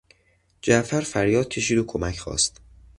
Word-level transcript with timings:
جعفر 0.61 1.01
فریاد 1.01 1.47
کشید 1.49 1.77
و 1.77 1.83
کمک 1.83 2.17
خواست. 2.17 2.61